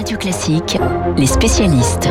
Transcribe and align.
Radio 0.00 0.16
Classique, 0.16 0.78
les 1.18 1.26
spécialistes. 1.26 2.08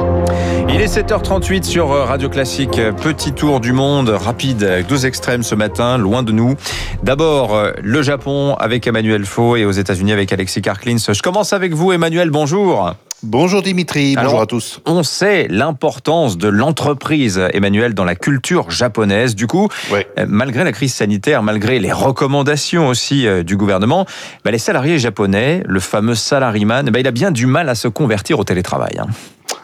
Il 0.70 0.80
est 0.80 0.96
7h38 0.96 1.64
sur 1.64 1.90
Radio 1.90 2.30
Classique. 2.30 2.80
Petit 3.02 3.34
tour 3.34 3.60
du 3.60 3.74
monde 3.74 4.10
rapide 4.10 4.62
avec 4.64 4.86
deux 4.86 5.08
extrêmes 5.08 5.42
ce 5.42 5.56
matin, 5.56 5.98
loin 5.98 6.22
de 6.22 6.32
nous. 6.32 6.54
D'abord, 7.02 7.60
le 7.82 8.02
Japon 8.04 8.54
avec 8.60 8.86
Emmanuel 8.86 9.26
Faux 9.26 9.56
et 9.56 9.66
aux 9.66 9.72
États-Unis 9.72 10.12
avec 10.12 10.32
Alexis 10.32 10.62
Karklins. 10.62 10.98
Je 11.00 11.22
commence 11.24 11.52
avec 11.52 11.74
vous, 11.74 11.92
Emmanuel. 11.92 12.30
Bonjour. 12.30 12.94
Bonjour 13.22 13.62
Dimitri, 13.62 14.16
bonjour 14.16 14.40
à 14.40 14.46
tous. 14.46 14.80
On 14.86 15.04
sait 15.04 15.48
l'importance 15.50 16.38
de 16.38 16.48
l'entreprise, 16.48 17.42
Emmanuel, 17.54 17.94
dans 17.94 18.06
la 18.06 18.16
culture 18.16 18.72
japonaise. 18.72 19.36
Du 19.36 19.46
coup, 19.46 19.68
euh, 19.92 20.26
malgré 20.26 20.64
la 20.64 20.72
crise 20.72 20.94
sanitaire, 20.94 21.44
malgré 21.44 21.80
les 21.80 21.92
recommandations 21.92 22.88
aussi 22.88 23.28
euh, 23.28 23.44
du 23.44 23.58
gouvernement, 23.58 24.06
bah, 24.46 24.52
les 24.52 24.58
salariés 24.58 25.00
japonais, 25.00 25.64
le 25.66 25.82
fameux 25.82 26.16
salariman, 26.16 26.90
bah, 26.90 27.00
il 27.00 27.08
a 27.08 27.12
bien 27.12 27.32
du 27.32 27.46
mal 27.46 27.68
à 27.68 27.76
se 27.76 27.90
convertir 27.90 28.40
au 28.40 28.46
télétravail. 28.46 28.98
Hein. 28.98 29.08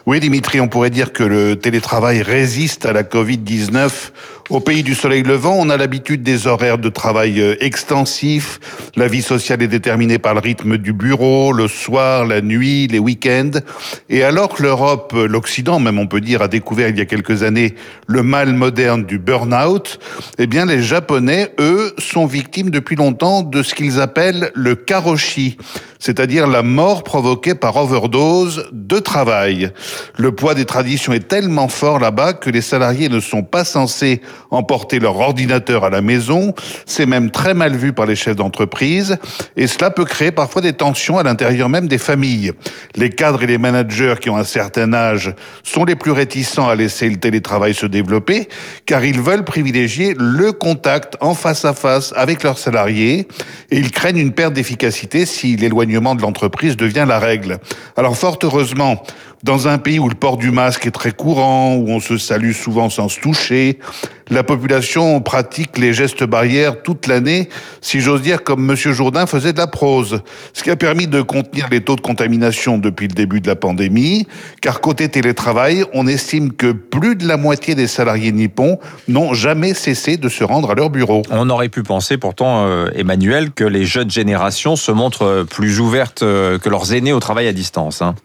Oui, 0.04 0.20
Dimitri, 0.20 0.60
on 0.60 0.68
pourrait 0.68 0.90
dire 0.90 1.12
que 1.12 1.24
le 1.24 1.56
télétravail 1.56 2.22
résiste 2.22 2.84
à 2.84 2.92
la 2.92 3.04
Covid-19. 3.04 3.90
Au 4.48 4.60
pays 4.60 4.84
du 4.84 4.94
soleil 4.94 5.24
levant, 5.24 5.56
on 5.58 5.70
a 5.70 5.76
l'habitude 5.76 6.22
des 6.22 6.46
horaires 6.46 6.78
de 6.78 6.88
travail 6.88 7.40
euh, 7.40 7.56
extensifs. 7.58 8.60
La 8.94 9.08
vie 9.08 9.20
sociale 9.20 9.60
est 9.60 9.66
déterminée 9.66 10.20
par 10.20 10.34
le 10.34 10.40
rythme 10.40 10.78
du 10.78 10.92
bureau, 10.92 11.52
le 11.52 11.66
soir, 11.66 12.24
la 12.24 12.40
nuit, 12.40 12.86
les 12.86 13.00
week-ends. 13.00 13.58
Et 14.08 14.22
alors 14.22 14.50
que 14.50 14.62
l'Europe, 14.62 15.12
l'Occident 15.14 15.80
même 15.80 15.98
on 15.98 16.06
peut 16.06 16.20
dire, 16.20 16.42
a 16.42 16.48
découvert 16.48 16.90
il 16.90 16.96
y 16.96 17.00
a 17.00 17.06
quelques 17.06 17.42
années 17.42 17.74
le 18.06 18.22
mal 18.22 18.52
moderne 18.52 19.04
du 19.04 19.18
burn-out, 19.18 19.98
eh 20.38 20.46
bien 20.46 20.64
les 20.64 20.80
Japonais, 20.80 21.52
eux, 21.58 21.92
sont 21.98 22.26
victimes 22.26 22.70
depuis 22.70 22.94
longtemps 22.94 23.42
de 23.42 23.64
ce 23.64 23.74
qu'ils 23.74 24.00
appellent 24.00 24.52
le 24.54 24.76
karoshi, 24.76 25.56
c'est-à-dire 25.98 26.46
la 26.46 26.62
mort 26.62 27.02
provoquée 27.02 27.56
par 27.56 27.76
overdose 27.76 28.68
de 28.70 29.00
travail. 29.00 29.72
Le 30.16 30.30
poids 30.30 30.54
des 30.54 30.66
traditions 30.66 31.12
est 31.12 31.26
tellement 31.26 31.66
fort 31.66 31.98
là-bas 31.98 32.32
que 32.32 32.48
les 32.48 32.62
salariés 32.62 33.08
ne 33.08 33.18
sont 33.18 33.42
pas 33.42 33.64
censés 33.64 34.20
emporter 34.50 34.98
leur 34.98 35.18
ordinateur 35.18 35.84
à 35.84 35.90
la 35.90 36.00
maison. 36.00 36.54
C'est 36.86 37.06
même 37.06 37.30
très 37.30 37.54
mal 37.54 37.76
vu 37.76 37.92
par 37.92 38.06
les 38.06 38.16
chefs 38.16 38.36
d'entreprise 38.36 39.18
et 39.56 39.66
cela 39.66 39.90
peut 39.90 40.04
créer 40.04 40.30
parfois 40.30 40.62
des 40.62 40.72
tensions 40.72 41.18
à 41.18 41.22
l'intérieur 41.22 41.68
même 41.68 41.88
des 41.88 41.98
familles. 41.98 42.52
Les 42.94 43.10
cadres 43.10 43.42
et 43.42 43.46
les 43.46 43.58
managers 43.58 44.14
qui 44.20 44.30
ont 44.30 44.36
un 44.36 44.44
certain 44.44 44.92
âge 44.92 45.34
sont 45.62 45.84
les 45.84 45.96
plus 45.96 46.12
réticents 46.12 46.68
à 46.68 46.74
laisser 46.74 47.08
le 47.08 47.16
télétravail 47.16 47.74
se 47.74 47.86
développer 47.86 48.48
car 48.86 49.04
ils 49.04 49.20
veulent 49.20 49.44
privilégier 49.44 50.14
le 50.18 50.52
contact 50.52 51.16
en 51.20 51.34
face 51.34 51.64
à 51.64 51.74
face 51.74 52.12
avec 52.16 52.42
leurs 52.42 52.58
salariés 52.58 53.28
et 53.70 53.78
ils 53.78 53.90
craignent 53.90 54.18
une 54.18 54.32
perte 54.32 54.52
d'efficacité 54.52 55.26
si 55.26 55.56
l'éloignement 55.56 56.14
de 56.14 56.22
l'entreprise 56.22 56.76
devient 56.76 57.06
la 57.08 57.18
règle. 57.18 57.58
Alors 57.96 58.16
fort 58.16 58.38
heureusement, 58.42 59.02
dans 59.46 59.68
un 59.68 59.78
pays 59.78 60.00
où 60.00 60.08
le 60.08 60.16
port 60.16 60.38
du 60.38 60.50
masque 60.50 60.86
est 60.86 60.90
très 60.90 61.12
courant, 61.12 61.76
où 61.76 61.88
on 61.88 62.00
se 62.00 62.18
salue 62.18 62.50
souvent 62.50 62.90
sans 62.90 63.08
se 63.08 63.20
toucher, 63.20 63.78
la 64.28 64.42
population 64.42 65.20
pratique 65.20 65.78
les 65.78 65.94
gestes 65.94 66.24
barrières 66.24 66.82
toute 66.82 67.06
l'année, 67.06 67.48
si 67.80 68.00
j'ose 68.00 68.22
dire, 68.22 68.42
comme 68.42 68.64
Monsieur 68.64 68.92
Jourdain 68.92 69.24
faisait 69.26 69.52
de 69.52 69.58
la 69.58 69.68
prose. 69.68 70.20
Ce 70.52 70.64
qui 70.64 70.70
a 70.70 70.74
permis 70.74 71.06
de 71.06 71.22
contenir 71.22 71.68
les 71.70 71.80
taux 71.80 71.94
de 71.94 72.00
contamination 72.00 72.76
depuis 72.76 73.06
le 73.06 73.14
début 73.14 73.40
de 73.40 73.46
la 73.46 73.54
pandémie, 73.54 74.26
car 74.60 74.80
côté 74.80 75.08
télétravail, 75.08 75.84
on 75.94 76.08
estime 76.08 76.52
que 76.52 76.72
plus 76.72 77.14
de 77.14 77.28
la 77.28 77.36
moitié 77.36 77.76
des 77.76 77.86
salariés 77.86 78.32
nippons 78.32 78.80
n'ont 79.06 79.32
jamais 79.32 79.74
cessé 79.74 80.16
de 80.16 80.28
se 80.28 80.42
rendre 80.42 80.72
à 80.72 80.74
leur 80.74 80.90
bureau. 80.90 81.22
On 81.30 81.48
aurait 81.50 81.68
pu 81.68 81.84
penser 81.84 82.18
pourtant, 82.18 82.66
euh, 82.66 82.88
Emmanuel, 82.96 83.52
que 83.52 83.62
les 83.62 83.84
jeunes 83.84 84.10
générations 84.10 84.74
se 84.74 84.90
montrent 84.90 85.46
plus 85.48 85.78
ouvertes 85.78 86.24
euh, 86.24 86.58
que 86.58 86.68
leurs 86.68 86.92
aînés 86.92 87.12
au 87.12 87.20
travail 87.20 87.46
à 87.46 87.52
distance. 87.52 88.02
Hein. 88.02 88.16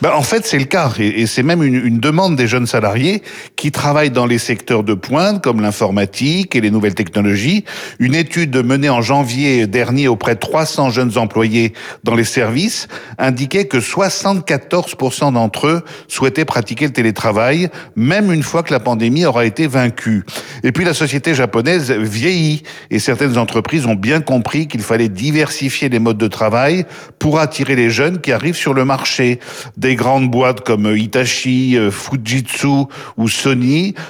Ben, 0.00 0.12
en 0.12 0.22
fait, 0.22 0.46
c'est 0.46 0.58
le 0.58 0.64
cas. 0.64 0.92
Et, 0.98 1.26
c'est 1.26 1.42
même 1.42 1.62
une, 1.62 1.74
une, 1.74 2.00
demande 2.00 2.36
des 2.36 2.46
jeunes 2.46 2.66
salariés 2.66 3.22
qui 3.62 3.70
travaillent 3.70 4.10
dans 4.10 4.26
les 4.26 4.38
secteurs 4.38 4.82
de 4.82 4.92
pointe 4.92 5.40
comme 5.40 5.60
l'informatique 5.60 6.56
et 6.56 6.60
les 6.60 6.72
nouvelles 6.72 6.96
technologies. 6.96 7.64
Une 8.00 8.16
étude 8.16 8.56
menée 8.56 8.88
en 8.88 9.02
janvier 9.02 9.68
dernier 9.68 10.08
auprès 10.08 10.34
de 10.34 10.40
300 10.40 10.90
jeunes 10.90 11.16
employés 11.16 11.72
dans 12.02 12.16
les 12.16 12.24
services 12.24 12.88
indiquait 13.18 13.66
que 13.66 13.76
74% 13.76 15.34
d'entre 15.34 15.68
eux 15.68 15.84
souhaitaient 16.08 16.44
pratiquer 16.44 16.86
le 16.86 16.92
télétravail, 16.92 17.70
même 17.94 18.32
une 18.32 18.42
fois 18.42 18.64
que 18.64 18.72
la 18.72 18.80
pandémie 18.80 19.26
aura 19.26 19.44
été 19.44 19.68
vaincue. 19.68 20.24
Et 20.64 20.72
puis 20.72 20.84
la 20.84 20.92
société 20.92 21.32
japonaise 21.32 21.92
vieillit 21.92 22.64
et 22.90 22.98
certaines 22.98 23.38
entreprises 23.38 23.86
ont 23.86 23.94
bien 23.94 24.20
compris 24.20 24.66
qu'il 24.66 24.82
fallait 24.82 25.08
diversifier 25.08 25.88
les 25.88 26.00
modes 26.00 26.18
de 26.18 26.26
travail 26.26 26.84
pour 27.20 27.38
attirer 27.38 27.76
les 27.76 27.90
jeunes 27.90 28.20
qui 28.20 28.32
arrivent 28.32 28.56
sur 28.56 28.74
le 28.74 28.84
marché. 28.84 29.38
Des 29.76 29.94
grandes 29.94 30.32
boîtes 30.32 30.62
comme 30.62 30.96
Hitachi, 30.96 31.76
euh, 31.76 31.92
Fujitsu 31.92 32.86
ou 33.16 33.28
Sony 33.28 33.51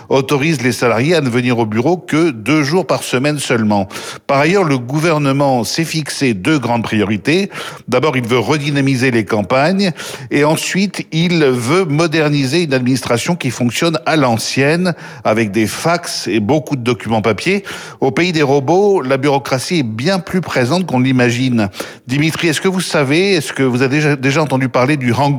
autorisent 0.08 0.62
les 0.62 0.72
salariés 0.72 1.14
à 1.14 1.20
ne 1.20 1.28
venir 1.28 1.58
au 1.58 1.66
bureau 1.66 1.96
que 1.96 2.30
deux 2.30 2.62
jours 2.62 2.86
par 2.86 3.02
semaine 3.02 3.38
seulement. 3.38 3.88
Par 4.26 4.38
ailleurs, 4.38 4.64
le 4.64 4.78
gouvernement 4.78 5.64
s'est 5.64 5.84
fixé 5.84 6.34
deux 6.34 6.58
grandes 6.58 6.82
priorités. 6.82 7.50
D'abord, 7.88 8.16
il 8.16 8.26
veut 8.26 8.38
redynamiser 8.38 9.10
les 9.10 9.24
campagnes 9.24 9.92
et 10.30 10.44
ensuite, 10.44 11.06
il 11.12 11.44
veut 11.44 11.84
moderniser 11.84 12.64
une 12.64 12.74
administration 12.74 13.36
qui 13.36 13.50
fonctionne 13.50 13.98
à 14.06 14.16
l'ancienne 14.16 14.94
avec 15.24 15.50
des 15.50 15.66
fax 15.66 16.28
et 16.28 16.40
beaucoup 16.40 16.76
de 16.76 16.82
documents 16.82 17.22
papier. 17.22 17.64
Au 18.00 18.10
pays 18.10 18.32
des 18.32 18.42
robots, 18.42 19.00
la 19.00 19.16
bureaucratie 19.16 19.80
est 19.80 19.82
bien 19.82 20.18
plus 20.18 20.40
présente 20.40 20.86
qu'on 20.86 21.00
l'imagine. 21.00 21.68
Dimitri, 22.06 22.48
est-ce 22.48 22.60
que 22.60 22.68
vous 22.68 22.80
savez, 22.80 23.34
est-ce 23.34 23.52
que 23.52 23.62
vous 23.62 23.82
avez 23.82 24.16
déjà, 24.16 24.42
entendu 24.42 24.68
parler 24.68 24.96
du 24.96 25.12
rang 25.12 25.30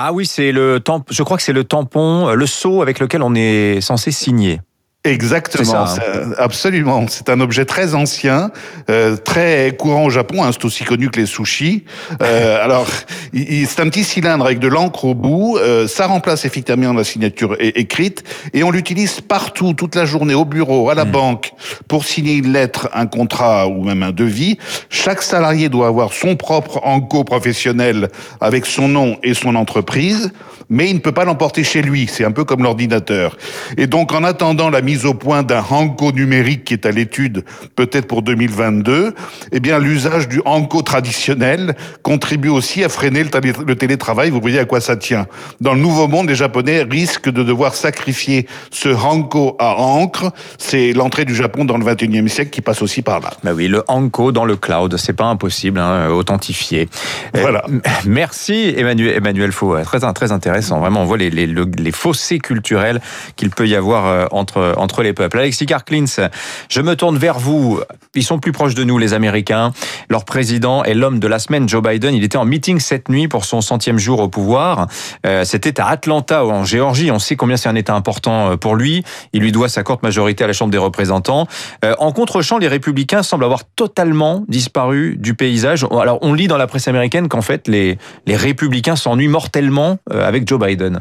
ah 0.00 0.12
oui, 0.12 0.26
c'est 0.26 0.52
le 0.52 0.80
je 1.10 1.22
crois 1.24 1.36
que 1.36 1.42
c'est 1.42 1.52
le 1.52 1.64
tampon, 1.64 2.32
le 2.32 2.46
sceau 2.46 2.82
avec 2.82 3.00
lequel 3.00 3.20
on 3.20 3.34
est 3.34 3.80
censé 3.80 4.12
signer. 4.12 4.60
Exactement, 5.08 5.86
hein. 5.86 6.32
absolument. 6.36 7.06
C'est 7.08 7.28
un 7.30 7.40
objet 7.40 7.64
très 7.64 7.94
ancien, 7.94 8.50
euh, 8.90 9.16
très 9.16 9.74
courant 9.76 10.04
au 10.04 10.10
Japon. 10.10 10.44
Hein, 10.44 10.50
c'est 10.52 10.64
aussi 10.64 10.84
connu 10.84 11.10
que 11.10 11.20
les 11.20 11.26
sushis. 11.26 11.84
Euh, 12.22 12.58
alors, 12.64 12.86
c'est 13.32 13.80
un 13.80 13.88
petit 13.88 14.04
cylindre 14.04 14.44
avec 14.44 14.58
de 14.58 14.68
l'encre 14.68 15.04
au 15.06 15.14
bout. 15.14 15.56
Euh, 15.58 15.88
ça 15.88 16.06
remplace 16.06 16.44
effectivement 16.44 16.92
la 16.92 17.04
signature 17.04 17.56
écrite 17.58 18.22
et 18.52 18.62
on 18.62 18.70
l'utilise 18.70 19.20
partout, 19.20 19.72
toute 19.72 19.94
la 19.94 20.04
journée, 20.04 20.34
au 20.34 20.44
bureau, 20.44 20.90
à 20.90 20.94
la 20.94 21.04
hmm. 21.04 21.10
banque, 21.10 21.52
pour 21.88 22.04
signer 22.04 22.34
une 22.34 22.52
lettre, 22.52 22.88
un 22.92 23.06
contrat 23.06 23.68
ou 23.68 23.84
même 23.84 24.02
un 24.02 24.12
devis. 24.12 24.58
Chaque 24.90 25.22
salarié 25.22 25.68
doit 25.68 25.86
avoir 25.86 26.12
son 26.12 26.36
propre 26.36 26.80
enco 26.84 27.24
professionnel 27.24 28.08
avec 28.40 28.66
son 28.66 28.88
nom 28.88 29.18
et 29.22 29.34
son 29.34 29.54
entreprise, 29.54 30.30
mais 30.68 30.90
il 30.90 30.94
ne 30.94 31.00
peut 31.00 31.12
pas 31.12 31.24
l'emporter 31.24 31.64
chez 31.64 31.82
lui. 31.82 32.06
C'est 32.06 32.24
un 32.24 32.32
peu 32.32 32.44
comme 32.44 32.62
l'ordinateur. 32.62 33.36
Et 33.76 33.86
donc, 33.86 34.12
en 34.12 34.24
attendant 34.24 34.70
la 34.70 34.82
mise 34.82 34.97
au 35.04 35.14
point 35.14 35.42
d'un 35.42 35.62
Hanko 35.68 36.12
numérique 36.12 36.64
qui 36.64 36.74
est 36.74 36.86
à 36.86 36.90
l'étude 36.90 37.44
peut-être 37.76 38.06
pour 38.06 38.22
2022, 38.22 39.14
eh 39.52 39.60
bien 39.60 39.78
l'usage 39.78 40.28
du 40.28 40.40
Hanko 40.44 40.82
traditionnel 40.82 41.74
contribue 42.02 42.48
aussi 42.48 42.84
à 42.84 42.88
freiner 42.88 43.24
le 43.24 43.74
télétravail. 43.76 44.30
Vous 44.30 44.40
voyez 44.40 44.58
à 44.58 44.64
quoi 44.64 44.80
ça 44.80 44.96
tient. 44.96 45.26
Dans 45.60 45.74
le 45.74 45.80
nouveau 45.80 46.08
monde, 46.08 46.28
les 46.28 46.34
Japonais 46.34 46.82
risquent 46.82 47.30
de 47.30 47.42
devoir 47.42 47.74
sacrifier 47.74 48.46
ce 48.70 48.88
Hanko 48.88 49.56
à 49.58 49.76
encre. 49.76 50.32
C'est 50.58 50.92
l'entrée 50.92 51.24
du 51.24 51.34
Japon 51.34 51.64
dans 51.64 51.76
le 51.76 51.84
21e 51.84 52.28
siècle 52.28 52.50
qui 52.50 52.60
passe 52.60 52.82
aussi 52.82 53.02
par 53.02 53.20
là. 53.20 53.30
Bah 53.42 53.52
oui, 53.54 53.68
le 53.68 53.82
Hanko 53.88 54.32
dans 54.32 54.44
le 54.44 54.56
cloud, 54.56 54.96
c'est 54.96 55.12
pas 55.12 55.26
impossible, 55.26 55.78
hein, 55.78 56.08
authentifié. 56.10 56.88
Voilà. 57.34 57.64
merci 58.04 58.74
Emmanuel, 58.76 59.16
Emmanuel 59.16 59.52
Faux, 59.52 59.76
très, 59.82 60.00
très 60.12 60.32
intéressant. 60.32 60.80
Vraiment, 60.80 61.02
on 61.02 61.04
voit 61.04 61.18
les, 61.18 61.30
les, 61.30 61.46
les 61.46 61.92
fossés 61.92 62.38
culturels 62.38 63.00
qu'il 63.36 63.50
peut 63.50 63.66
y 63.66 63.74
avoir 63.74 64.06
euh, 64.06 64.26
entre 64.30 64.74
les 65.02 65.12
peuples. 65.12 65.38
Alexis 65.38 65.66
Karklins, 65.66 66.28
je 66.68 66.80
me 66.80 66.96
tourne 66.96 67.18
vers 67.18 67.38
vous. 67.38 67.80
Ils 68.14 68.24
sont 68.24 68.38
plus 68.38 68.52
proches 68.52 68.74
de 68.74 68.84
nous, 68.84 68.98
les 68.98 69.14
Américains. 69.14 69.72
Leur 70.08 70.24
président 70.24 70.84
est 70.84 70.94
l'homme 70.94 71.20
de 71.20 71.28
la 71.28 71.38
semaine, 71.38 71.68
Joe 71.68 71.82
Biden. 71.82 72.14
Il 72.14 72.24
était 72.24 72.38
en 72.38 72.44
meeting 72.44 72.80
cette 72.80 73.08
nuit 73.08 73.28
pour 73.28 73.44
son 73.44 73.60
centième 73.60 73.98
jour 73.98 74.20
au 74.20 74.28
pouvoir. 74.28 74.86
Euh, 75.26 75.44
c'était 75.44 75.80
à 75.80 75.88
Atlanta, 75.88 76.44
en 76.44 76.64
Géorgie. 76.64 77.10
On 77.10 77.18
sait 77.18 77.36
combien 77.36 77.56
c'est 77.56 77.68
un 77.68 77.74
État 77.74 77.94
important 77.94 78.52
euh, 78.52 78.56
pour 78.56 78.76
lui. 78.76 79.04
Il 79.32 79.42
lui 79.42 79.52
doit 79.52 79.68
sa 79.68 79.82
courte 79.82 80.02
majorité 80.02 80.44
à 80.44 80.46
la 80.46 80.52
Chambre 80.52 80.70
des 80.70 80.78
représentants. 80.78 81.46
Euh, 81.84 81.94
en 81.98 82.12
contre-champ, 82.12 82.58
les 82.58 82.68
républicains 82.68 83.22
semblent 83.22 83.44
avoir 83.44 83.64
totalement 83.64 84.44
disparu 84.48 85.16
du 85.18 85.34
paysage. 85.34 85.86
Alors, 85.90 86.18
on 86.22 86.34
lit 86.34 86.48
dans 86.48 86.56
la 86.56 86.66
presse 86.66 86.88
américaine 86.88 87.28
qu'en 87.28 87.42
fait, 87.42 87.68
les, 87.68 87.98
les 88.26 88.36
républicains 88.36 88.96
s'ennuient 88.96 89.28
mortellement 89.28 89.98
avec 90.10 90.48
Joe 90.48 90.60
Biden. 90.60 91.00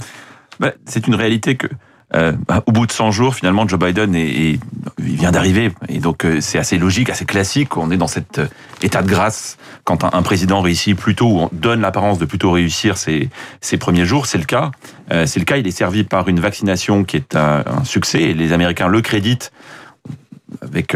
Bah, 0.59 0.71
c'est 0.85 1.07
une 1.07 1.15
réalité 1.15 1.55
que 1.55 1.67
euh, 2.15 2.31
bah, 2.47 2.63
au 2.65 2.71
bout 2.71 2.85
de 2.85 2.91
100 2.91 3.11
jours, 3.11 3.35
finalement, 3.35 3.67
Joe 3.67 3.79
Biden 3.79 4.15
est, 4.15 4.59
il 4.99 5.15
vient 5.15 5.31
d'arriver. 5.31 5.73
Et 5.89 5.99
donc, 5.99 6.23
euh, 6.23 6.39
c'est 6.39 6.57
assez 6.57 6.77
logique, 6.77 7.09
assez 7.09 7.25
classique. 7.25 7.75
On 7.75 7.91
est 7.91 7.97
dans 7.97 8.07
cet 8.07 8.39
euh, 8.39 8.47
état 8.81 9.01
de 9.01 9.09
grâce 9.09 9.57
quand 9.83 10.03
un, 10.03 10.21
président 10.21 10.61
réussit 10.61 10.97
plutôt, 10.97 11.27
ou 11.27 11.49
donne 11.51 11.81
l'apparence 11.81 12.17
de 12.17 12.25
plutôt 12.25 12.51
réussir 12.51 12.97
ses, 12.97 13.29
ses 13.59 13.77
premiers 13.77 14.05
jours. 14.05 14.25
C'est 14.25 14.37
le 14.37 14.45
cas. 14.45 14.71
c'est 15.09 15.39
le 15.39 15.45
cas. 15.45 15.57
Il 15.57 15.67
est 15.67 15.71
servi 15.71 16.03
par 16.03 16.27
une 16.27 16.39
vaccination 16.39 17.03
qui 17.05 17.17
est 17.17 17.35
un, 17.35 17.63
un 17.65 17.83
succès. 17.85 18.21
Et 18.21 18.33
les 18.33 18.51
Américains 18.51 18.87
le 18.87 19.01
créditent 19.01 19.53
avec 20.61 20.95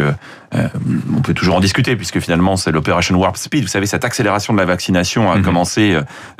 on 0.53 1.21
peut 1.21 1.33
toujours 1.33 1.55
en 1.55 1.59
discuter 1.59 1.95
puisque 1.95 2.19
finalement 2.19 2.57
c'est 2.57 2.71
l'opération 2.71 3.15
Warp 3.15 3.37
Speed. 3.37 3.63
Vous 3.63 3.69
savez, 3.69 3.85
cette 3.85 4.05
accélération 4.05 4.53
de 4.53 4.59
la 4.59 4.65
vaccination 4.65 5.31
a 5.31 5.37
mhm. 5.37 5.43
commencé 5.43 5.97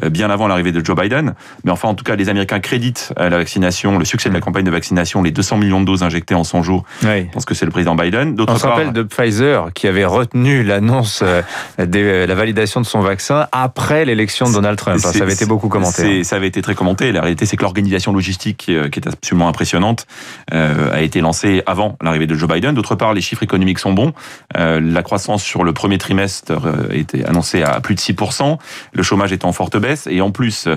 bien 0.09 0.29
avant 0.29 0.47
l'arrivée 0.47 0.71
de 0.71 0.83
Joe 0.83 0.95
Biden. 0.95 1.33
Mais 1.63 1.71
enfin, 1.71 1.87
en 1.89 1.93
tout 1.93 2.03
cas, 2.03 2.15
les 2.15 2.29
Américains 2.29 2.59
créditent 2.59 3.13
la 3.17 3.29
vaccination, 3.29 3.97
le 3.97 4.05
succès 4.05 4.29
de 4.29 4.33
la 4.33 4.39
mhm. 4.39 4.45
campagne 4.45 4.65
de 4.65 4.71
vaccination, 4.71 5.21
les 5.21 5.31
200 5.31 5.57
millions 5.57 5.79
de 5.79 5.85
doses 5.85 6.03
injectées 6.03 6.35
en 6.35 6.43
100 6.43 6.63
jours. 6.63 6.83
Oui. 7.03 7.25
Je 7.27 7.33
pense 7.33 7.45
que 7.45 7.53
c'est 7.53 7.65
le 7.65 7.71
président 7.71 7.95
Biden. 7.95 8.35
On 8.47 8.57
se 8.57 8.67
rappelle 8.67 8.93
de 8.93 9.03
Pfizer 9.03 9.71
qui 9.73 9.87
avait 9.87 10.05
retenu 10.05 10.63
l'annonce 10.63 11.23
de 11.77 12.25
la 12.25 12.35
validation 12.35 12.81
de 12.81 12.85
son 12.85 12.99
vaccin 12.99 13.47
après 13.51 14.05
l'élection 14.05 14.47
de 14.47 14.53
Donald 14.53 14.77
Trump. 14.77 14.99
Ça 14.99 15.09
avait 15.23 15.33
été 15.33 15.45
beaucoup 15.45 15.69
commenté. 15.69 16.19
Hein. 16.19 16.23
Ça 16.23 16.35
avait 16.35 16.47
été 16.47 16.61
très 16.61 16.75
commenté. 16.75 17.11
La 17.11 17.21
réalité, 17.21 17.45
c'est 17.45 17.57
que 17.57 17.63
l'organisation 17.63 18.13
logistique, 18.13 18.57
qui 18.57 18.73
est 18.73 19.07
absolument 19.07 19.47
impressionnante, 19.47 20.05
a 20.51 21.01
été 21.01 21.21
lancée 21.21 21.63
avant 21.65 21.97
l'arrivée 22.01 22.27
de 22.27 22.35
Joe 22.35 22.49
Biden. 22.49 22.75
D'autre 22.75 22.95
part, 22.95 23.13
les 23.13 23.21
chiffres 23.21 23.43
économiques 23.43 23.79
sont 23.79 23.93
bons. 23.93 24.00
La 24.55 25.03
croissance 25.03 25.43
sur 25.43 25.63
le 25.63 25.73
premier 25.73 25.97
trimestre 25.97 26.53
était 26.91 27.25
annoncée 27.25 27.63
à 27.63 27.79
plus 27.79 27.95
de 27.95 27.99
6%. 27.99 28.57
Le 28.93 29.03
chômage 29.03 29.31
est 29.31 29.45
en 29.45 29.51
forte 29.51 29.77
baisse. 29.77 30.07
Et 30.09 30.21
en 30.21 30.31
plus, 30.31 30.67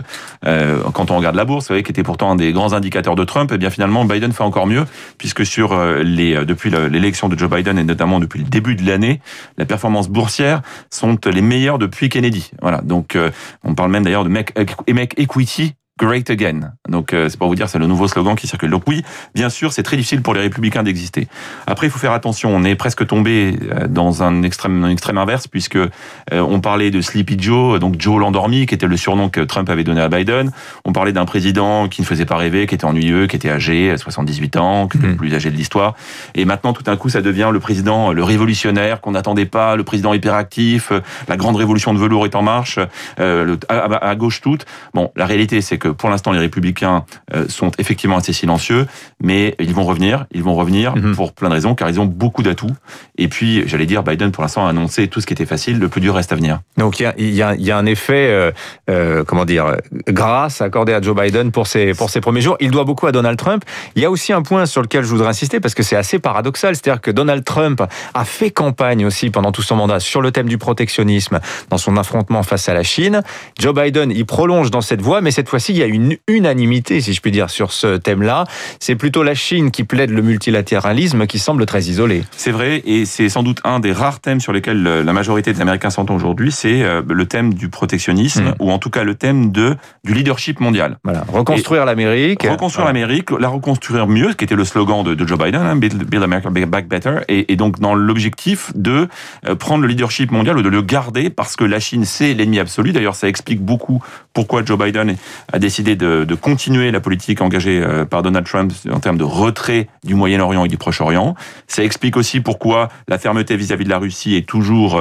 quand 0.42 1.10
on 1.10 1.16
regarde 1.16 1.36
la 1.36 1.44
bourse, 1.44 1.64
vous 1.64 1.68
savez, 1.68 1.82
qui 1.82 1.90
était 1.90 2.02
pourtant 2.02 2.30
un 2.30 2.36
des 2.36 2.52
grands 2.52 2.72
indicateurs 2.72 3.16
de 3.16 3.24
Trump, 3.24 3.50
et 3.50 3.54
eh 3.54 3.58
bien 3.58 3.70
finalement, 3.70 4.04
Biden 4.04 4.32
fait 4.32 4.42
encore 4.42 4.66
mieux, 4.66 4.84
puisque 5.18 5.44
sur 5.46 5.78
les, 6.02 6.44
depuis 6.44 6.70
l'élection 6.70 7.28
de 7.28 7.38
Joe 7.38 7.50
Biden 7.50 7.78
et 7.78 7.84
notamment 7.84 8.20
depuis 8.20 8.40
le 8.40 8.46
début 8.46 8.74
de 8.74 8.86
l'année, 8.86 9.20
la 9.58 9.64
performance 9.64 10.08
boursière 10.08 10.62
sont 10.90 11.18
les 11.26 11.42
meilleures 11.42 11.78
depuis 11.78 12.08
Kennedy. 12.08 12.50
Voilà. 12.62 12.80
Donc, 12.82 13.18
on 13.64 13.74
parle 13.74 13.90
même 13.90 14.04
d'ailleurs 14.04 14.24
de 14.24 14.30
Make 14.30 15.18
Equity 15.18 15.74
Great 15.96 16.28
Again. 16.28 16.72
Donc 16.88 17.12
euh, 17.12 17.28
c'est 17.28 17.38
pour 17.38 17.46
vous 17.46 17.54
dire, 17.54 17.68
c'est 17.68 17.78
le 17.78 17.86
nouveau 17.86 18.08
slogan 18.08 18.34
qui 18.34 18.48
circule. 18.48 18.70
Donc 18.70 18.82
oui, 18.88 19.04
bien 19.34 19.48
sûr, 19.48 19.72
c'est 19.72 19.84
très 19.84 19.96
difficile 19.96 20.22
pour 20.22 20.34
les 20.34 20.40
républicains 20.40 20.82
d'exister. 20.82 21.28
Après, 21.68 21.86
il 21.86 21.90
faut 21.90 22.00
faire 22.00 22.12
attention. 22.12 22.50
On 22.54 22.64
est 22.64 22.74
presque 22.74 23.06
tombé 23.06 23.56
euh, 23.62 23.86
dans 23.86 24.24
un 24.24 24.42
extrême, 24.42 24.82
un 24.82 24.90
extrême 24.90 25.18
inverse 25.18 25.46
puisque 25.46 25.76
euh, 25.76 25.88
on 26.32 26.60
parlait 26.60 26.90
de 26.90 27.00
Sleepy 27.00 27.36
Joe, 27.38 27.78
donc 27.78 28.00
Joe 28.00 28.18
l'endormi, 28.18 28.66
qui 28.66 28.74
était 28.74 28.88
le 28.88 28.96
surnom 28.96 29.28
que 29.28 29.40
Trump 29.40 29.70
avait 29.70 29.84
donné 29.84 30.00
à 30.00 30.08
Biden. 30.08 30.50
On 30.84 30.92
parlait 30.92 31.12
d'un 31.12 31.26
président 31.26 31.88
qui 31.88 32.00
ne 32.02 32.06
faisait 32.06 32.26
pas 32.26 32.36
rêver, 32.36 32.66
qui 32.66 32.74
était 32.74 32.86
ennuyeux, 32.86 33.28
qui 33.28 33.36
était 33.36 33.50
âgé, 33.50 33.96
78 33.96 34.56
ans, 34.56 34.88
qui 34.88 34.98
était 34.98 35.06
le 35.06 35.12
hmm. 35.12 35.16
plus 35.16 35.34
âgé 35.34 35.52
de 35.52 35.56
l'histoire. 35.56 35.94
Et 36.34 36.44
maintenant, 36.44 36.72
tout 36.72 36.82
d'un 36.82 36.96
coup, 36.96 37.08
ça 37.08 37.22
devient 37.22 37.50
le 37.52 37.60
président, 37.60 38.12
le 38.12 38.24
révolutionnaire 38.24 39.00
qu'on 39.00 39.12
n'attendait 39.12 39.46
pas, 39.46 39.76
le 39.76 39.84
président 39.84 40.12
hyperactif, 40.12 40.90
la 41.28 41.36
grande 41.36 41.54
révolution 41.54 41.94
de 41.94 42.00
velours 42.00 42.24
est 42.24 42.34
en 42.34 42.42
marche, 42.42 42.80
à, 43.18 43.74
à, 43.74 44.14
gauche 44.16 44.40
toute. 44.40 44.66
Bon, 44.92 45.12
la 45.14 45.26
réalité, 45.26 45.60
c'est 45.60 45.78
que 45.84 45.88
pour 45.88 46.08
l'instant, 46.08 46.32
les 46.32 46.38
républicains 46.38 47.04
euh, 47.34 47.46
sont 47.48 47.70
effectivement 47.78 48.16
assez 48.16 48.32
silencieux, 48.32 48.86
mais 49.22 49.54
ils 49.58 49.74
vont 49.74 49.84
revenir, 49.84 50.24
ils 50.32 50.42
vont 50.42 50.54
revenir 50.54 50.96
mhm. 50.96 51.14
pour 51.14 51.32
plein 51.32 51.50
de 51.50 51.54
raisons, 51.54 51.74
car 51.74 51.90
ils 51.90 52.00
ont 52.00 52.06
beaucoup 52.06 52.42
d'atouts. 52.42 52.74
Et 53.18 53.28
puis, 53.28 53.68
j'allais 53.68 53.84
dire, 53.84 54.02
Biden, 54.02 54.32
pour 54.32 54.42
l'instant, 54.42 54.66
a 54.66 54.70
annoncé 54.70 55.08
tout 55.08 55.20
ce 55.20 55.26
qui 55.26 55.34
était 55.34 55.44
facile, 55.44 55.78
le 55.78 55.88
plus 55.88 56.00
dur 56.00 56.14
reste 56.14 56.32
à 56.32 56.36
venir. 56.36 56.60
Donc, 56.78 57.00
il 57.00 57.02
y 57.02 57.42
a, 57.42 57.54
y 57.54 57.70
a, 57.70 57.76
un 57.76 57.84
effet, 57.84 58.28
euh, 58.30 58.50
euh, 58.88 59.24
comment 59.24 59.44
dire, 59.44 59.76
grâce 60.08 60.62
accordé 60.62 60.94
à 60.94 61.02
Joe 61.02 61.14
Biden 61.14 61.52
pour 61.52 61.66
ses, 61.66 61.92
pour 61.92 62.08
ses 62.08 62.22
premiers 62.22 62.40
jours. 62.40 62.56
Il 62.60 62.70
doit 62.70 62.84
beaucoup 62.84 63.06
à 63.06 63.12
Donald 63.12 63.36
Trump. 63.36 63.62
Il 63.94 64.02
y 64.02 64.06
a 64.06 64.10
aussi 64.10 64.32
un 64.32 64.40
point 64.40 64.64
sur 64.64 64.80
lequel 64.80 65.04
je 65.04 65.08
voudrais 65.10 65.28
insister, 65.28 65.60
parce 65.60 65.74
que 65.74 65.82
c'est 65.82 65.96
assez 65.96 66.18
paradoxal, 66.18 66.74
c'est-à-dire 66.74 67.02
que 67.02 67.10
Donald 67.10 67.44
Trump 67.44 67.82
a 68.14 68.24
fait 68.24 68.50
campagne 68.50 69.04
aussi 69.04 69.28
pendant 69.28 69.52
tout 69.52 69.62
son 69.62 69.76
mandat 69.76 70.00
sur 70.00 70.22
le 70.22 70.32
thème 70.32 70.48
du 70.48 70.56
protectionnisme 70.56 71.40
dans 71.68 71.78
son 71.78 71.98
affrontement 71.98 72.42
face 72.42 72.70
à 72.70 72.74
la 72.74 72.82
Chine. 72.82 73.22
Joe 73.58 73.74
Biden, 73.74 74.10
il 74.10 74.24
prolonge 74.24 74.70
dans 74.70 74.80
cette 74.80 75.02
voie, 75.02 75.20
mais 75.20 75.30
cette 75.30 75.48
fois-ci, 75.48 75.73
il 75.74 75.78
y 75.78 75.82
a 75.82 75.86
une 75.86 76.16
unanimité, 76.28 77.00
si 77.00 77.12
je 77.12 77.20
puis 77.20 77.32
dire, 77.32 77.50
sur 77.50 77.72
ce 77.72 77.96
thème-là. 77.96 78.44
C'est 78.78 78.94
plutôt 78.94 79.24
la 79.24 79.34
Chine 79.34 79.72
qui 79.72 79.82
plaide 79.82 80.10
le 80.10 80.22
multilatéralisme 80.22 81.26
qui 81.26 81.40
semble 81.40 81.66
très 81.66 81.82
isolé. 81.82 82.22
C'est 82.36 82.52
vrai, 82.52 82.82
et 82.86 83.04
c'est 83.04 83.28
sans 83.28 83.42
doute 83.42 83.58
un 83.64 83.80
des 83.80 83.92
rares 83.92 84.20
thèmes 84.20 84.40
sur 84.40 84.52
lesquels 84.52 84.82
la 84.82 85.12
majorité 85.12 85.52
des 85.52 85.60
Américains 85.60 85.90
s'entendent 85.90 86.16
aujourd'hui, 86.16 86.52
c'est 86.52 86.82
euh, 86.82 87.02
le 87.08 87.26
thème 87.26 87.54
du 87.54 87.68
protectionnisme, 87.68 88.50
hmm. 88.50 88.54
ou 88.60 88.70
en 88.70 88.78
tout 88.78 88.90
cas 88.90 89.02
le 89.02 89.16
thème 89.16 89.50
de, 89.50 89.74
du 90.04 90.14
leadership 90.14 90.60
mondial. 90.60 90.98
Voilà, 91.02 91.24
reconstruire 91.26 91.84
l'Amérique. 91.84 92.44
Reconstruire 92.44 92.86
l'Amérique, 92.86 93.30
la 93.32 93.48
reconstruire 93.48 94.06
mieux, 94.06 94.30
ce 94.30 94.36
qui 94.36 94.44
était 94.44 94.54
le 94.54 94.64
slogan 94.64 95.02
de, 95.02 95.26
Joe 95.26 95.38
Biden, 95.38 95.62
hein, 95.62 95.74
Build, 95.74 96.22
America 96.22 96.50
Back 96.50 96.86
Better, 96.86 97.20
et, 97.28 97.52
et 97.52 97.56
donc 97.56 97.80
dans 97.80 97.94
l'objectif 97.94 98.70
de 98.76 99.08
euh, 99.46 99.56
prendre 99.56 99.82
le 99.82 99.88
leadership 99.88 100.30
mondial 100.30 100.56
ou 100.56 100.62
de 100.62 100.68
le 100.68 100.82
garder, 100.82 101.30
parce 101.30 101.56
que 101.56 101.64
la 101.64 101.80
Chine, 101.80 102.04
c'est 102.04 102.32
l'ennemi 102.32 102.60
absolu. 102.60 102.92
D'ailleurs, 102.92 103.16
ça 103.16 103.26
explique 103.26 103.60
beaucoup 103.60 104.02
pourquoi 104.32 104.64
Joe 104.64 104.78
Biden 104.78 105.16
a 105.52 105.58
décidé 105.64 105.96
de, 105.96 106.34
continuer 106.34 106.90
la 106.90 107.00
politique 107.00 107.40
engagée 107.40 107.82
euh, 107.82 108.04
par 108.04 108.22
Donald 108.22 108.46
Trump 108.46 108.70
en 108.92 109.00
termes 109.00 109.16
de 109.16 109.24
retrait 109.24 109.88
du 110.04 110.14
Moyen-Orient 110.14 110.66
et 110.66 110.68
du 110.68 110.76
Proche-Orient. 110.76 111.34
Ça 111.68 111.82
explique 111.82 112.18
aussi 112.18 112.40
pourquoi 112.40 112.90
la 113.08 113.16
fermeté 113.16 113.56
vis-à-vis 113.56 113.84
de 113.84 113.88
la 113.88 113.98
Russie 113.98 114.34
est 114.34 114.46
toujours, 114.46 115.00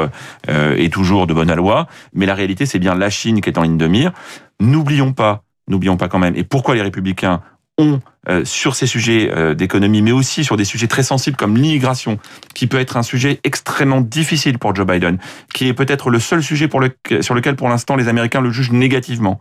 euh, 0.49 0.75
est 0.77 0.91
toujours 0.91 1.27
de 1.27 1.33
bonne 1.33 1.53
loi. 1.53 1.87
Mais 2.13 2.25
la 2.25 2.33
réalité, 2.33 2.65
c'est 2.65 2.79
bien 2.79 2.95
la 2.95 3.09
Chine 3.09 3.41
qui 3.41 3.49
est 3.49 3.57
en 3.57 3.63
ligne 3.63 3.77
de 3.77 3.87
mire. 3.87 4.13
N'oublions 4.61 5.11
pas, 5.11 5.43
n'oublions 5.67 5.97
pas 5.97 6.07
quand 6.07 6.19
même, 6.19 6.35
et 6.37 6.45
pourquoi 6.45 6.75
les 6.75 6.81
républicains 6.81 7.41
ont 7.77 7.99
euh, 8.29 8.45
sur 8.45 8.73
ces 8.73 8.87
sujets 8.87 9.29
euh, 9.35 9.53
d'économie, 9.53 10.01
mais 10.01 10.13
aussi 10.13 10.45
sur 10.45 10.55
des 10.55 10.63
sujets 10.63 10.87
très 10.87 11.03
sensibles 11.03 11.35
comme 11.35 11.57
l'immigration, 11.57 12.19
qui 12.53 12.67
peut 12.67 12.79
être 12.79 12.95
un 12.95 13.03
sujet 13.03 13.41
extrêmement 13.43 13.99
difficile 13.99 14.59
pour 14.59 14.73
Joe 14.73 14.87
Biden, 14.87 15.17
qui 15.53 15.67
est 15.67 15.73
peut-être 15.73 16.09
le 16.09 16.19
seul 16.19 16.41
sujet 16.41 16.69
pour 16.69 16.79
le, 16.79 16.91
sur 17.19 17.35
lequel 17.35 17.57
pour 17.57 17.67
l'instant 17.67 17.97
les 17.97 18.07
Américains 18.07 18.39
le 18.39 18.49
jugent 18.49 18.71
négativement, 18.71 19.39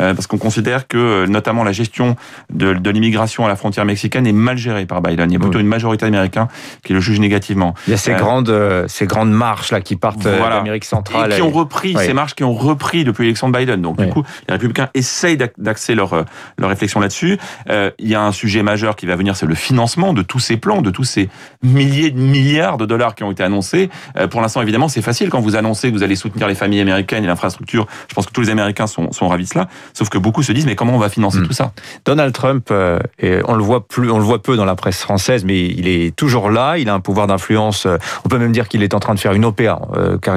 euh, 0.00 0.14
parce 0.14 0.26
qu'on 0.26 0.38
considère 0.38 0.88
que 0.88 1.26
notamment 1.26 1.62
la 1.62 1.70
gestion 1.70 2.16
de, 2.52 2.72
de 2.72 2.90
l'immigration 2.90 3.46
à 3.46 3.48
la 3.48 3.54
frontière 3.54 3.84
mexicaine 3.84 4.26
est 4.26 4.32
mal 4.32 4.58
gérée 4.58 4.84
par 4.84 5.00
Biden. 5.00 5.30
Il 5.30 5.34
y 5.34 5.36
a 5.36 5.40
plutôt 5.40 5.60
une 5.60 5.68
majorité 5.68 6.04
d'américains 6.04 6.48
qui 6.82 6.92
le 6.92 6.98
jugent 6.98 7.20
négativement. 7.20 7.74
Il 7.86 7.92
y 7.92 7.94
a 7.94 7.98
ces 7.98 8.14
grandes 8.14 8.52
ces 8.88 9.06
grandes 9.06 9.30
marches 9.30 9.70
là 9.70 9.80
qui 9.80 9.94
partent 9.94 10.26
voilà. 10.26 10.56
d'Amérique 10.56 10.86
centrale 10.86 11.32
et 11.32 11.36
qui 11.36 11.42
ont 11.42 11.52
repris 11.52 11.94
ces 11.96 12.14
marches 12.14 12.34
qui 12.34 12.42
ont 12.42 12.52
repris 12.52 13.04
depuis 13.04 13.22
l'élection 13.22 13.48
de 13.48 13.56
Biden. 13.56 13.80
Donc 13.80 14.02
du 14.02 14.08
coup, 14.08 14.24
les 14.48 14.54
républicains 14.54 14.88
essayent 14.94 15.38
d'axer 15.56 15.94
leur 15.94 16.24
leur 16.58 16.68
réflexion 16.68 16.98
là-dessus. 16.98 17.38
il 17.68 18.08
y 18.08 18.16
a 18.16 18.23
un 18.23 18.23
sujet 18.32 18.62
majeur 18.62 18.96
qui 18.96 19.06
va 19.06 19.16
venir, 19.16 19.36
c'est 19.36 19.46
le 19.46 19.54
financement 19.54 20.12
de 20.12 20.22
tous 20.22 20.38
ces 20.38 20.56
plans, 20.56 20.82
de 20.82 20.90
tous 20.90 21.04
ces 21.04 21.28
milliers 21.62 22.10
de 22.10 22.18
milliards 22.18 22.76
de 22.76 22.86
dollars 22.86 23.14
qui 23.14 23.24
ont 23.24 23.32
été 23.32 23.42
annoncés. 23.42 23.90
Euh, 24.16 24.28
pour 24.28 24.40
l'instant, 24.40 24.62
évidemment, 24.62 24.88
c'est 24.88 25.02
facile 25.02 25.30
quand 25.30 25.40
vous 25.40 25.56
annoncez 25.56 25.90
que 25.90 25.96
vous 25.96 26.02
allez 26.02 26.16
soutenir 26.16 26.48
les 26.48 26.54
familles 26.54 26.80
américaines 26.80 27.24
et 27.24 27.26
l'infrastructure. 27.26 27.86
Je 28.08 28.14
pense 28.14 28.26
que 28.26 28.32
tous 28.32 28.40
les 28.40 28.50
Américains 28.50 28.86
sont, 28.86 29.12
sont 29.12 29.28
ravis 29.28 29.44
de 29.44 29.48
cela. 29.48 29.68
Sauf 29.92 30.08
que 30.08 30.18
beaucoup 30.18 30.42
se 30.42 30.52
disent, 30.52 30.66
mais 30.66 30.76
comment 30.76 30.94
on 30.94 30.98
va 30.98 31.08
financer 31.08 31.38
hmm. 31.38 31.46
tout 31.46 31.52
ça? 31.52 31.72
Donald 32.04 32.32
Trump, 32.32 32.68
euh, 32.70 32.98
et 33.18 33.40
on 33.46 33.54
le 33.54 33.62
voit 33.62 33.86
plus, 33.86 34.10
on 34.10 34.18
le 34.18 34.24
voit 34.24 34.42
peu 34.42 34.56
dans 34.56 34.64
la 34.64 34.74
presse 34.74 35.00
française, 35.00 35.44
mais 35.44 35.66
il 35.66 35.88
est 35.88 36.14
toujours 36.14 36.50
là. 36.50 36.78
Il 36.78 36.88
a 36.88 36.94
un 36.94 37.00
pouvoir 37.00 37.26
d'influence. 37.26 37.86
Euh, 37.86 37.96
on 38.24 38.28
peut 38.28 38.38
même 38.38 38.52
dire 38.52 38.68
qu'il 38.68 38.82
est 38.82 38.94
en 38.94 39.00
train 39.00 39.14
de 39.14 39.20
faire 39.20 39.32
une 39.32 39.44
OPA, 39.44 39.80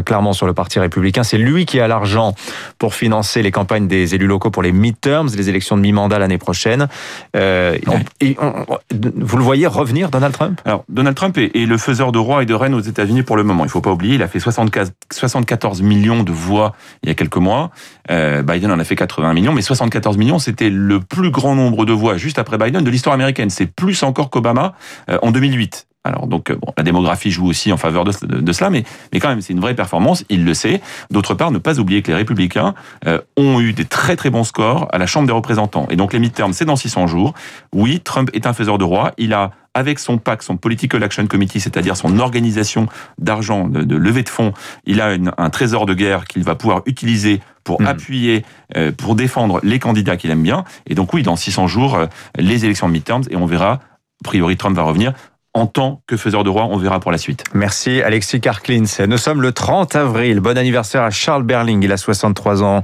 clairement 0.06 0.34
sur 0.34 0.46
le 0.46 0.54
Parti 0.54 0.80
républicain. 0.80 1.24
C'est 1.24 1.38
lui 1.38 1.66
qui 1.66 1.80
a 1.80 1.88
l'argent 1.88 2.34
pour 2.80 2.94
financer 2.94 3.42
les 3.42 3.52
campagnes 3.52 3.88
des 3.88 4.16
élus 4.16 4.28
locaux 4.28 4.50
pour 4.50 4.64
les 4.64 4.72
midterms, 4.72 5.30
les 5.36 5.50
élections 5.50 5.78
de 5.78 5.82
mi-mandat 5.82 6.20
l'année 6.20 6.38
prochaine. 6.38 6.88
Euh, 7.36 7.77
et 8.22 8.38
vous 8.40 9.38
le 9.38 9.44
voyez 9.44 9.68
revenir, 9.68 10.10
Donald 10.10 10.34
Trump? 10.34 10.62
Alors, 10.66 10.84
Donald 10.90 11.16
Trump 11.16 11.38
est, 11.38 11.54
le 11.54 11.78
faiseur 11.78 12.12
de 12.12 12.20
roi 12.20 12.44
et 12.44 12.46
de 12.46 12.54
reine 12.54 12.74
aux 12.74 12.82
États-Unis 12.82 13.24
pour 13.24 13.38
le 13.38 13.44
moment. 13.44 13.64
Il 13.64 13.68
ne 13.68 13.72
faut 13.72 13.82
pas 13.82 13.92
oublier, 13.92 14.16
il 14.16 14.24
a 14.24 14.28
fait 14.28 14.40
74 14.40 15.82
millions 15.82 16.24
de 16.24 16.32
voix 16.32 16.74
il 17.04 17.10
y 17.10 17.12
a 17.12 17.16
quelques 17.16 17.38
mois. 17.38 17.72
Euh, 18.10 18.44
Biden 18.44 18.72
en 18.72 18.80
a 18.80 18.84
fait 18.84 18.96
80 18.96 19.34
millions, 19.34 19.54
mais 19.54 19.62
74 19.62 20.18
millions, 20.18 20.40
c'était 20.40 20.70
le 20.70 21.00
plus 21.00 21.32
grand 21.32 21.56
nombre 21.56 21.86
de 21.86 21.94
voix 21.94 22.18
juste 22.18 22.40
après 22.40 22.58
Biden 22.58 22.84
de 22.84 22.90
l'histoire 22.90 23.16
américaine. 23.16 23.50
C'est 23.50 23.66
plus 23.66 24.04
encore 24.04 24.30
qu'Obama 24.30 24.74
euh, 25.10 25.18
en 25.22 25.32
2008. 25.32 25.87
Alors 26.08 26.28
donc 26.28 26.50
euh, 26.50 26.56
bon, 26.56 26.74
la 26.78 26.84
démographie 26.84 27.32
joue 27.32 27.48
aussi 27.48 27.72
en 27.72 27.78
faveur 27.78 28.04
de, 28.04 28.52
cela, 28.52 28.70
mais, 28.70 28.84
mais 29.14 29.20
quand 29.20 29.30
même 29.30 29.42
c'est 29.42 29.54
une 29.54 29.60
vraie 29.60 29.76
performance, 29.76 30.24
il 30.30 30.46
le 30.46 30.54
sait. 30.54 30.82
D'autre 31.12 31.34
part, 31.34 31.52
ne 31.52 31.58
pas 31.58 31.80
oublier 31.80 32.02
que 32.02 32.12
les 32.12 32.18
républicains 32.18 32.74
euh, 33.06 33.20
ont 33.36 33.60
eu 33.60 33.74
des 33.74 33.86
très 33.86 34.16
très 34.16 34.30
bons 34.30 34.44
scores 34.44 34.88
à 34.92 34.98
la 34.98 35.06
Chambre 35.06 35.28
des 35.28 35.34
représentants. 35.34 35.88
Et 35.90 35.96
donc 35.96 36.14
les 36.14 36.20
midterms, 36.20 36.54
c'est 36.54 36.66
dans 36.66 36.76
600 36.76 37.08
jours. 37.08 37.34
Oui, 37.74 38.00
Trump 38.00 38.30
est 38.34 38.48
un 38.48 38.54
faiseur 38.54 38.78
de 38.78 38.84
roi. 38.84 39.12
Il 39.18 39.34
a 39.34 39.52
avec 39.74 40.00
son 40.00 40.18
PAC, 40.18 40.42
son 40.42 40.58
Political 40.58 41.04
Action 41.04 41.28
Committee, 41.28 41.60
c'est-à-dire 41.60 41.96
son 41.96 42.18
organisation 42.18 42.88
d'argent, 43.20 43.68
de, 43.68 43.96
levée 43.96 44.24
de 44.24 44.30
fonds, 44.30 44.54
il 44.86 45.02
a 45.02 45.16
un 45.38 45.50
trésor 45.52 45.86
de 45.86 45.94
guerre 45.94 46.26
qu'il 46.26 46.44
va 46.44 46.56
pouvoir 46.56 46.82
utiliser 46.88 47.42
pour 47.64 47.82
mmh. 47.82 47.86
appuyer, 47.86 48.46
euh, 48.76 48.92
pour 48.92 49.14
défendre 49.14 49.60
les 49.62 49.78
candidats 49.78 50.18
qu'il 50.18 50.32
aime 50.32 50.42
bien. 50.42 50.64
Et 50.88 50.96
donc 50.96 51.14
oui, 51.14 51.22
dans 51.22 51.36
600 51.36 51.68
jours, 51.68 52.00
les 52.40 52.66
élections 52.66 52.88
de 52.88 52.94
midterms, 52.94 53.26
et 53.30 53.36
on 53.36 53.46
verra, 53.46 53.74
a 53.74 53.80
priori 54.24 54.58
Trump 54.58 54.76
va 54.76 54.82
revenir 54.82 55.14
en 55.58 55.66
tant 55.66 56.02
que 56.06 56.18
faiseur 56.18 56.44
de 56.44 56.50
roi. 56.50 56.68
On 56.70 56.78
verra 56.78 57.00
pour 57.00 57.12
la 57.12 57.18
suite. 57.18 57.44
Merci 57.54 58.02
Alexis 58.02 58.40
Karklins. 58.40 58.84
Nous 59.08 59.18
sommes 59.18 59.42
le 59.42 59.52
30 59.52 59.96
avril. 59.96 60.40
Bon 60.40 60.56
anniversaire 60.58 61.02
à 61.02 61.10
Charles 61.10 61.44
Berling. 61.44 61.84
Il 61.84 61.92
a 61.92 61.98
63 61.98 62.64
ans 62.64 62.82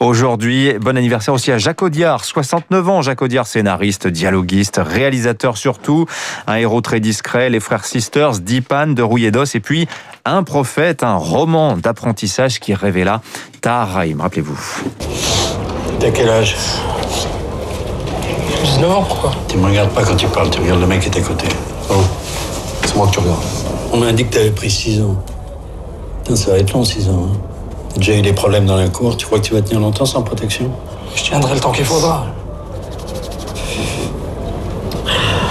aujourd'hui. 0.00 0.72
Bon 0.80 0.96
anniversaire 0.96 1.34
aussi 1.34 1.52
à 1.52 1.58
Jacques 1.58 1.82
Audiard, 1.82 2.24
69 2.24 2.88
ans. 2.88 3.02
Jacques 3.02 3.20
Audiard, 3.20 3.46
scénariste, 3.46 4.06
dialoguiste, 4.06 4.80
réalisateur 4.82 5.58
surtout. 5.58 6.06
Un 6.46 6.56
héros 6.56 6.80
très 6.80 7.00
discret. 7.00 7.50
Les 7.50 7.60
frères 7.60 7.84
Sisters, 7.84 8.40
Dipan 8.40 8.88
de 8.88 9.02
Rouilledos. 9.02 9.44
Et 9.54 9.60
puis 9.60 9.86
un 10.24 10.42
prophète, 10.42 11.02
un 11.02 11.16
roman 11.16 11.76
d'apprentissage 11.76 12.58
qui 12.58 12.72
révéla 12.72 13.20
Taharaïm. 13.60 14.22
Rappelez-vous. 14.22 14.58
T'as 16.00 16.10
quel 16.10 16.30
âge? 16.30 16.56
19 18.64 18.90
ans, 18.90 19.04
pourquoi 19.06 19.30
Tu 19.46 19.58
me 19.58 19.66
regardes 19.66 19.90
pas 19.90 20.02
quand 20.02 20.16
tu 20.16 20.26
parles, 20.26 20.48
tu 20.48 20.60
regardes 20.60 20.80
le 20.80 20.86
mec 20.86 21.00
qui 21.00 21.08
est 21.08 21.18
à 21.18 21.20
côté. 21.20 21.46
Oh, 21.90 21.94
c'est 22.84 22.96
moi 22.96 23.06
que 23.06 23.12
tu 23.12 23.18
regardes. 23.18 23.42
On 23.92 23.98
m'a 23.98 24.12
dit 24.12 24.24
que 24.24 24.32
t'avais 24.32 24.50
pris 24.50 24.70
6 24.70 25.02
ans. 25.02 25.16
Putain, 26.22 26.36
ça 26.36 26.52
va 26.52 26.58
être 26.58 26.72
long 26.72 26.82
6 26.82 27.08
ans. 27.10 27.28
Hein. 27.30 27.36
T'as 27.90 27.98
déjà 27.98 28.14
eu 28.14 28.22
des 28.22 28.32
problèmes 28.32 28.64
dans 28.64 28.76
la 28.76 28.88
cour. 28.88 29.16
Tu 29.18 29.26
crois 29.26 29.38
que 29.38 29.44
tu 29.44 29.52
vas 29.52 29.60
tenir 29.60 29.80
longtemps 29.80 30.06
sans 30.06 30.22
protection? 30.22 30.70
Je 31.14 31.22
tiendrai 31.22 31.54
le 31.54 31.60
temps 31.60 31.72
qu'il 31.72 31.84
faudra. 31.84 32.24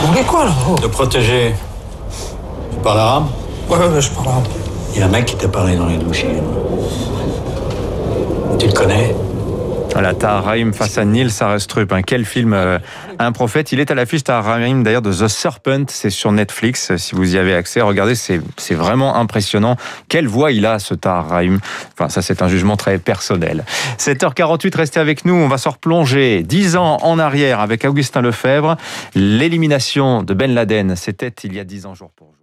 Vous 0.01 0.07
voulez 0.07 0.23
quoi 0.23 0.45
là? 0.45 0.51
Oh. 0.69 0.79
De 0.79 0.87
protéger. 0.87 1.53
Tu 2.71 2.77
parles 2.79 2.99
arabe? 2.99 3.25
Ouais, 3.69 3.77
ouais, 3.77 4.01
je 4.01 4.09
parle 4.09 4.27
arabe. 4.29 4.47
Il 4.93 4.99
y 4.99 5.03
a 5.03 5.05
un 5.05 5.09
mec 5.09 5.25
qui 5.25 5.35
t'a 5.35 5.47
parlé 5.47 5.75
dans 5.75 5.85
les 5.85 5.97
douches 5.97 6.25
Tu 8.57 8.67
le 8.67 8.73
connais? 8.73 9.15
Voilà, 9.93 10.15
Tahar 10.15 10.45
Rahim 10.45 10.73
face 10.73 10.97
à 10.97 11.05
Nils 11.05 11.29
Arestrup. 11.39 11.91
Hein. 11.91 12.01
Quel 12.01 12.25
film 12.25 12.53
euh, 12.53 12.79
Un 13.19 13.31
prophète. 13.31 13.71
Il 13.71 13.79
est 13.79 13.91
à 13.91 13.93
l'affiche 13.93 14.23
Tahar 14.23 14.43
Rahim 14.43 14.81
d'ailleurs 14.81 15.03
de 15.03 15.13
The 15.13 15.27
Serpent. 15.27 15.85
C'est 15.87 16.09
sur 16.09 16.31
Netflix. 16.31 16.95
Si 16.97 17.13
vous 17.13 17.35
y 17.35 17.37
avez 17.37 17.53
accès, 17.53 17.79
regardez, 17.79 18.15
c'est 18.15 18.41
vraiment 18.71 19.15
impressionnant. 19.15 19.77
Quelle 20.09 20.27
voix 20.27 20.51
il 20.51 20.65
a 20.65 20.79
ce 20.79 20.95
Tahar 20.95 21.29
Rahim. 21.29 21.59
Enfin, 21.93 22.09
ça 22.09 22.23
c'est 22.23 22.41
un 22.41 22.47
jugement 22.47 22.75
très 22.75 22.97
personnel. 22.97 23.65
7h48, 23.99 24.75
restez 24.75 24.99
avec 24.99 25.25
nous. 25.25 25.35
On 25.35 25.47
va 25.47 25.59
se 25.59 25.69
replonger 25.69 26.41
10 26.41 26.75
ans 26.75 26.97
en 27.03 27.19
arrière 27.19 27.59
avec 27.59 27.85
Augustin 27.85 28.21
Lefebvre. 28.21 28.77
L'élimination 29.13 30.23
de 30.23 30.33
Ben 30.33 30.55
Laden, 30.55 30.95
c'était 30.95 31.33
il 31.43 31.53
y 31.53 31.59
a 31.59 31.63
10 31.63 31.85
ans 31.85 31.93
jour 31.93 32.09
pour 32.15 32.29
jour. 32.29 32.42